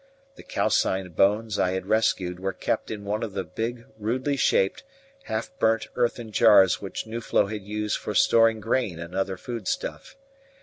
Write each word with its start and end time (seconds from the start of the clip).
The 0.35 0.41
calcined 0.41 1.15
bones 1.15 1.59
I 1.59 1.73
had 1.73 1.85
rescued 1.85 2.39
were 2.39 2.53
kept 2.53 2.89
in 2.89 3.05
one 3.05 3.21
of 3.21 3.33
the 3.33 3.43
big, 3.43 3.85
rudely 3.99 4.35
shaped, 4.35 4.81
half 5.25 5.51
burnt 5.59 5.89
earthen 5.95 6.31
jars 6.31 6.81
which 6.81 7.05
Nuflo 7.05 7.45
had 7.51 7.61
used 7.61 7.99
for 7.99 8.15
storing 8.15 8.59
grain 8.61 8.97
and 8.97 9.13
other 9.13 9.37
food 9.37 9.67
stuff. 9.67 10.17